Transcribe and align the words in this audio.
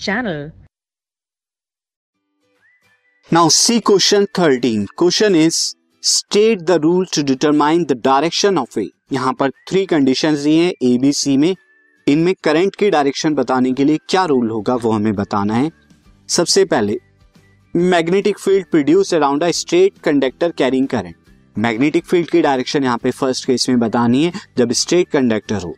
channel. 0.00 0.52
Now 3.30 3.48
see 3.48 3.80
question 3.80 4.26
13. 4.34 4.86
Question 4.96 5.34
is, 5.36 5.58
state 6.04 6.62
the 6.64 6.78
rule 6.82 7.06
to 7.14 7.22
determine 7.24 7.84
the 7.84 8.00
direction 8.04 8.58
of 8.58 8.78
A. 8.78 8.86
यहाँ 9.12 9.32
पर 9.40 9.50
three 9.68 9.84
condition 9.86 10.34
दी 10.42 10.56
हैं 10.56 10.72
A 10.82 10.96
B 10.98 11.12
C 11.12 11.36
में 11.36 11.54
इनमें 12.06 12.34
current 12.44 12.76
की 12.76 12.90
direction 12.90 13.34
बताने 13.34 13.72
के 13.72 13.84
लिए 13.84 13.98
क्या 14.08 14.24
रूल 14.24 14.50
होगा, 14.50 14.74
वो 14.74 14.90
हमें 14.92 15.14
बताना 15.14 15.54
है 15.54 15.70
सबसे 16.28 16.64
पहले 16.64 16.98
magnetic 17.74 18.38
field 18.38 18.66
produce 18.70 19.14
around 19.14 19.44
a 19.44 19.50
straight 19.60 19.98
conductor 20.04 20.52
carrying 20.58 20.88
current 20.88 21.14
magnetic 21.56 22.04
field 22.06 22.30
की 22.30 22.40
डायरेक्शन 22.42 22.84
यहाँ 22.84 22.98
पे 22.98 23.10
फ़र्स्ट 23.10 23.46
केस 23.46 23.68
में 23.68 23.78
बतानी 23.78 24.24
है, 24.24 24.32
जब 24.58 24.72
स्ट्रेट 24.72 25.08
कंडक्टर 25.10 25.62
हो 25.62 25.74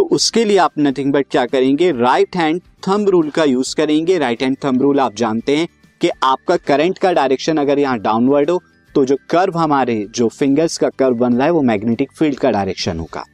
तो 0.00 0.04
उसके 0.06 0.44
लिए 0.44 0.56
आप 0.58 0.72
नथिंग 0.78 1.12
बट 1.12 1.26
क्या 1.30 1.44
करेंगे? 1.46 1.90
राइट 1.92 2.36
हैंड 2.36 2.60
थंब 2.86 3.08
रूल 3.08 3.28
का 3.30 3.44
यूज़ 3.44 3.74
करेंगे। 3.76 4.16
राइट 4.18 4.42
हैंड 4.42 4.56
थंब 4.64 4.82
रूल 4.82 5.00
आप 5.00 5.14
जानते 5.14 5.56
हैं 5.56 5.66
कि 6.00 6.10
आपका 6.24 6.56
करंट 6.58 6.98
का 6.98 7.12
डायरेक्शन 7.12 7.56
अगर 7.56 7.78
यहाँ 7.78 7.98
डाउनवर्ड 7.98 8.50
हो 8.50 8.62
तो 8.94 9.04
जो 9.04 9.16
कर्व 9.30 9.58
हमारे, 9.58 10.06
जो 10.10 10.28
फिंगर्स 10.28 10.78
का 10.78 10.88
कर्व 10.88 11.16
बन 11.16 11.34
रहा 11.34 11.46
है, 11.46 11.52
वो 11.52 11.62
मैग्नेटिक 11.62 12.12
फ़ील्ड 12.12 12.38
का 12.38 12.50
डायरेक्शन 12.50 12.98
होगा। 12.98 13.24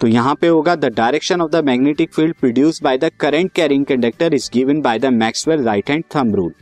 तो 0.00 0.06
यहाँ 0.06 0.34
पे 0.34 0.48
होगा 0.48 0.74
the 0.74 0.92
direction 0.96 1.40
of 1.40 1.50
the 1.50 1.64
magnetic 1.64 2.12
field 2.14 2.34
produce 2.34 2.82
by 2.82 2.98
the 2.98 3.10
current 3.20 3.52
carrying 3.52 3.84
conductor 3.84 4.34
is 4.34 4.50
given 4.54 4.80
by 4.80 4.98
the 4.98 5.12
Maxwell 5.14 5.62
right 5.62 5.90
hand 5.90 6.04
thumb 6.16 6.36
rule 6.36 6.52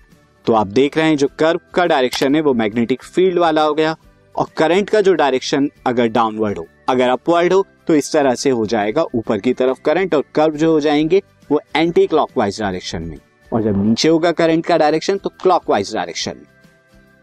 तो 0.47 0.53
आप 0.53 0.67
देख 0.69 0.99
रहे 0.99 1.09
हैं, 1.09 1.17
जो 1.17 1.29
कर्व 1.39 1.61
का 1.75 1.87
डायरेक्शन 1.87 2.35
है, 2.35 2.41
वो 2.43 2.55
मैग्नेटिक 2.55 3.03
फ़ील्ड 3.05 3.39
वाला 3.39 3.63
हो 3.63 3.75
गया। 3.75 3.97
और 4.35 4.47
करंट 4.57 4.91
का 4.91 5.01
जो 5.01 5.15
डायरेक्शन 5.15 5.69
अगर 5.87 6.07
डाउनवर्ड 6.09 6.59
हो, 6.59 6.67
अगर 6.89 7.09
अपवर्ड 7.09 7.53
हो 7.53 7.65
तो 7.91 7.95
इस 7.97 8.13
तरह 8.13 8.35
से 8.35 8.51
हो 8.51 8.65
जाएगा। 8.67 9.03
ऊपर 9.15 9.39
की 9.39 9.53
तरफ़ 9.53 9.81
करंट 9.85 10.15
और 10.15 10.25
कर्व 10.35 10.57
जो 10.57 10.71
हो 10.73 10.81
जाएँगे, 10.81 11.23
वो 11.51 11.61
एंटी 11.77 12.07
क्लॉकवाइज 12.07 12.61
डायरेक्शन 12.61 13.03
में। 13.03 13.17
और 13.53 13.63
जब 13.63 13.83
नीचे 13.85 14.09
होगा 14.09 14.31
करंट 14.33 14.67
का 14.67 14.77
डायरेक्शन 14.79 15.19
तो 15.19 15.31
क्लॉकवाइज 15.43 15.93
डायरेक्शन 15.95 16.37
में। 16.37 16.47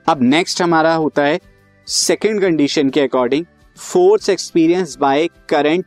अब 0.07 0.23
नेक्स्ट 0.23 0.61
हमारा 0.61 0.93
होता 0.95 1.23
है 1.23 1.39
सेकेंड 1.87 2.41
कंडीशन 2.41 2.89
के 2.89 3.01
according 3.01 3.45
force 3.77 4.29
experience 4.29 4.97
by 4.97 5.27
current 5.49 5.85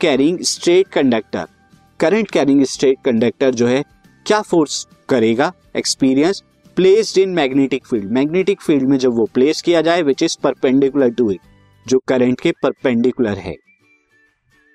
carrying 0.00 0.40
straight 0.44 0.88
conductor 0.88 1.46
current 2.00 2.30
carrying 2.30 2.64
straight 2.64 3.04
conductor 3.04 3.54
जो 3.54 3.66
है, 3.66 3.84
क्या 4.26 4.42
फोर्स 4.42 4.86
करेगा? 5.08 5.52
Experience 5.76 6.42
placed 6.76 7.18
in 7.18 7.34
magnetic 7.34 7.86
field 7.86 8.12
magnetic 8.12 8.62
field 8.62 8.88
में 8.88 8.98
जब 8.98 9.18
वो 9.18 9.30
प्लेस 9.34 9.62
किया 9.62 9.80
जाए 9.82 10.02
which 10.02 10.22
is 10.22 10.38
perpendicular 10.42 11.10
to 11.10 11.30
it 11.30 11.40
जो 11.86 11.98
करंट 12.08 12.40
के 12.40 12.52
परपेंडिकुलर 12.62 13.38
है। 13.38 13.56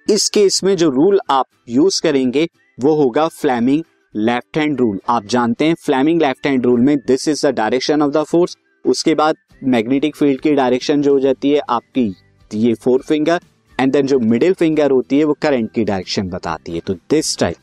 इस 0.08 0.28
केस 0.30 0.64
में 0.64 0.76
जो 0.78 0.90
रूल 0.90 1.20
आप 1.30 1.46
यूज़ 1.70 2.02
करेंगे, 2.02 2.48
वो 2.78 2.94
होगा 2.96 3.28
फ्लैमिंग 3.28 3.84
लेफ़्ट 4.16 4.58
हैंड 4.58 4.80
रूल 4.80 5.00
आप 5.10 5.26
जानते 5.26 5.66
हैं 5.66 5.76
फ्लैमिंग 5.76 6.22
लेफ़्ट 6.22 6.48
हैंड 6.48 6.66
रूल 6.66 6.80
में 6.80 6.98
this 6.98 7.28
is 7.28 7.46
the 7.48 7.52
direction 7.52 8.02
of 8.02 8.12
the 8.12 8.24
force 8.24 8.56
उसके 8.86 9.16
बाद 9.16 9.36
मैग्नेटिक 9.66 10.16
फ़ील्ड 10.16 10.42
की 10.42 10.54
डायरेक्शन 10.54 11.02
जो 11.02 11.14
हो 11.14 11.20
जाती 11.20 11.52
है 11.52 11.62
आपकी 11.70 12.06
ये 12.52 12.74
फोर 12.76 13.02
फिंगर 13.02 13.40
एंड 13.80 13.94
देन 13.94 14.08
जो 14.08 14.20
मिडिल 14.22 14.54
फिंगर 14.54 14.92
होती 14.92 15.18
है 15.20 15.24
वो 15.24 15.34
करंट 15.42 15.72
की 15.72 15.84
डायरेक्शन 15.84 16.30
बताती 16.30 16.72
है. 16.72 16.80
तो 16.80 16.94
दिस 16.94 17.38
टाइप 17.38 17.56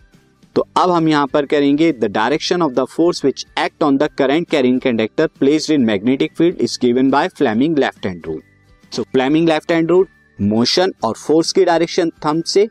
तो 0.57 0.67
अब 0.77 0.91
हम 0.91 1.09
यहाँ 1.09 1.27
पर 1.27 1.47
करेंगे 1.47 1.93
the 1.93 2.11
direction 2.13 2.63
of 2.63 2.73
the 2.73 2.85
force 2.87 3.25
which 3.25 3.47
act 3.59 3.83
on 3.83 3.97
the 3.97 4.09
current 4.19 4.49
carrying 4.51 4.81
conductor 4.81 5.27
placed 5.39 5.73
in 5.73 5.85
magnetic 5.85 6.35
field 6.37 6.61
is 6.61 6.79
given 6.83 7.11
by 7.11 7.29
Fleming 7.29 7.79
left 7.79 8.07
hand 8.07 8.27
rule 8.27 8.43
so 8.93 9.03
Fleming 9.03 9.49
left 9.49 9.73
hand 9.73 9.91
rule 9.91 10.07
motion 10.43 10.93
और 11.05 11.15
force 11.17 11.53
की 11.53 11.65
direction 11.65 12.11
thumb 12.25 12.45
से, 12.45 12.69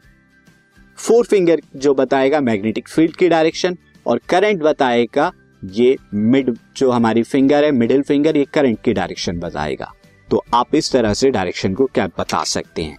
four 1.00 1.25
finger 1.25 1.61
जो 1.75 1.94
बताएगा 1.94 2.39
magnetic 2.41 2.88
field 2.88 3.16
की 3.16 3.30
direction, 3.30 3.77
और 4.05 4.19
current 4.30 4.61
बताएगा 4.61 5.31
ये 5.61 5.95
mid 6.14 6.55
जो 6.77 6.89
हमारी 6.92 7.23
फिंगर 7.23 7.64
है, 7.64 7.71
मिडिल 7.71 8.02
फिंगर, 8.02 8.37
ये 8.37 8.45
करंट 8.54 8.81
की 8.81 8.93
डायरेक्शन 8.93 9.39
बताएगा। 9.39 9.92
तो 10.30 10.43
आप 10.54 10.76
इस 10.76 10.92
तरह 10.92 11.14
से 11.14 11.30
डायरेक्शन 11.31 11.73
को 11.73 11.86
क्या 11.86 12.08
बता 12.20 12.43
सकते 12.45 12.83
हैं। 12.83 12.98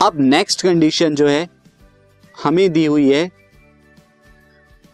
अब 0.00 0.20
नेक्स्ट 0.20 0.62
कंडीशन 0.62 1.14
जो 1.14 1.28
है, 1.28 1.48
हमें 2.34 2.70
दी 2.72 2.84
हुई 2.86 3.08
है 3.10 3.30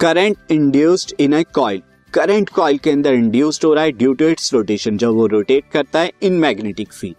current 0.00 0.52
induced 0.52 1.14
in 1.20 1.32
a 1.32 1.42
coil. 1.54 1.82
Current 2.12 2.48
coil 2.48 2.78
के 2.78 2.90
अंदर 2.90 3.14
इंड्यूस्ड 3.14 3.64
हो 3.64 3.72
रहा 3.74 3.84
है 3.84 3.92
ड्यू 3.92 4.12
टू 4.12 4.28
इट्स 4.28 4.52
रोटेशन, 4.54 4.96
जब 4.96 5.08
वो 5.08 5.26
रोटेट 5.26 5.64
करता 5.72 6.00
है 6.00 6.12
in 6.22 6.38
magnetic 6.38 6.92
field. 6.92 7.16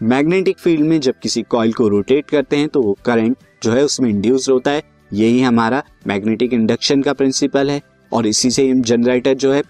Magnetic 0.00 0.58
field 0.58 0.80
में 0.80 0.98
जब 1.00 1.14
किसी 1.22 1.42
कॉइल 1.42 1.72
को 1.72 1.88
रोटेट 1.88 2.28
करते 2.30 2.56
हैं 2.56 2.68
तो 2.68 2.80
वो 2.82 2.96
करंट 3.04 3.36
जो 3.62 3.72
है 3.72 3.84
उसमें 3.84 4.08
इंड्यूस 4.10 4.48
होता 4.48 4.70
है। 4.70 4.82
यही 5.12 5.40
हमारा 5.40 5.82
मैग्नेटिक 6.06 6.52
इंडक्शन 6.52 7.02
का 7.02 7.12
प्रिंसिपल 7.12 7.70
है 7.70 7.80
और 8.12 8.26
इसी 8.26 8.50
से 8.50 8.68
हम 8.68 8.82
जनरेटर 8.82 9.34
जो 9.34 9.52
है 9.52 9.62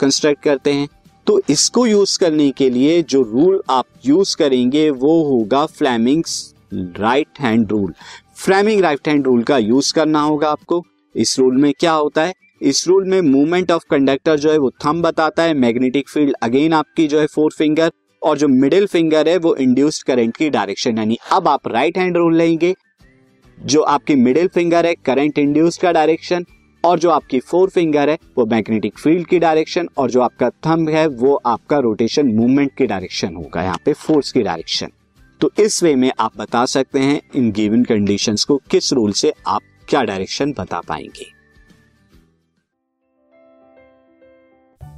कंस्ट्रक्ट 0.00 0.42
करते 0.42 0.72
हैं। 0.72 0.88
तो 1.26 1.40
इसको 1.50 1.86
यूज़ 1.86 2.18
करने 2.18 2.50
के 2.50 2.68
लिए 2.70 3.02
जो 3.02 3.22
रूल 3.22 3.62
आप 3.70 3.86
यूज़ 4.06 4.36
करेंगे, 4.36 4.88
वो 4.90 5.22
होगा 5.24 5.64
Fleming's 5.66 6.54
right 6.74 7.40
hand 7.40 7.70
rule 7.70 7.92
Fleming 8.36 8.80
right 8.80 9.08
hand 9.08 9.24
rule 9.26 9.42
का 9.42 9.58
यूज़ 9.58 9.92
करना 9.94 10.20
होगा 10.20 10.50
आपको। 10.50 10.84
इस 11.14 11.38
रूल 11.38 11.56
में 11.56 11.72
क्या 11.80 11.92
होता 11.92 12.22
है? 12.22 12.34
इस 12.62 12.86
रूल 12.88 13.04
में 13.04 13.20
मूवमेंट 13.20 13.70
ऑफ़ 13.72 13.84
कंडक्टर 13.90 14.38
जो 14.38 14.50
है 14.50 14.58
वो 14.58 14.70
थम 14.84 15.02
बताता 15.02 15.42
है। 15.42 15.54
मैग्नेटिक 15.54 16.08
फ़ील्ड 16.08 16.34
अगेन 16.42 16.72
आपकी 16.72 17.06
जो 17.06 17.20
है 17.20 17.26
फोर 17.26 17.52
फिंगर 17.52 17.90
और 18.22 18.38
जो 18.38 18.48
मिडिल 18.48 18.86
फिंगर 18.86 19.28
है, 19.28 19.36
वो 19.38 19.54
इंड्यूस्ड 19.56 20.06
करंट 20.06 20.36
की 20.36 20.50
डायरेक्शन 20.50 20.98
यानी 20.98 21.18
अब 21.32 21.48
आप 21.48 21.68
राइट 21.68 21.98
हैंड 21.98 22.16
रूल 22.16 22.36
लेंगे, 22.36 22.74
जो 23.58 23.80
आपकी 23.82 24.14
मिडिल 24.16 24.48
फिंगर 24.48 24.86
है 24.86 24.94
करंट 25.04 25.38
इंड्यूस्ड 25.38 25.80
का 25.80 25.92
डायरेक्शन 25.92 26.44
और 26.84 26.98
जो 26.98 27.10
आपकी 27.10 27.38
फोर 27.40 27.70
फिंगर 27.70 28.10
है, 28.10 28.18
वो 28.38 28.46
मैग्नेटिक 28.46 28.98
फ़ील्ड 28.98 29.26
की 29.26 29.38
डायरेक्शन 29.38 29.88
और 29.96 30.10
जो 30.10 30.20
आपका 30.20 30.48
थंब 30.66 30.88
है, 30.88 31.06
वो 31.06 31.34
आपका 31.36 31.78
रोटेशन 31.78 32.26
मूवमेंट 32.28 32.70
की 32.78 32.86
डायरेक्शन 32.86 33.34
होगा, 33.34 33.62
यहाँ 33.62 33.80
पे 33.84 33.92
फोर्स 33.94 34.32
की 34.32 34.42
डायरेक्शन 34.42 34.92
तो 35.40 35.50
इस 35.58 35.82
वे 35.82 35.94
में 35.94 36.10
आप 36.20 36.36
बता 36.36 36.64
सकते 36.66 36.98
हैं, 36.98 37.20
इन 37.34 37.50
गिवन 37.52 37.84
कंडीशंस 37.84 38.44
को 38.44 38.56
किस 38.70 38.92
रूल 38.92 39.12
से 39.12 39.32
आप 39.46 39.62
क्या 39.88 40.02
डायरेक्शन 40.02 40.52
बता 40.52 40.80
पाएँगे। 40.80 41.26